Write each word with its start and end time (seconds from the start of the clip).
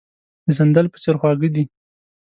د 0.45 0.47
سندل 0.57 0.85
په 0.91 0.97
څېر 1.03 1.15
خواږه 1.21 1.49
دي. 1.55 1.63